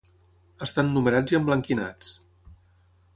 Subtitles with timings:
[0.67, 2.09] Estan numerats i emblanquinats.